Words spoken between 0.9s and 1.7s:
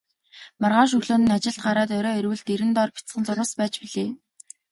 өглөө нь ажилд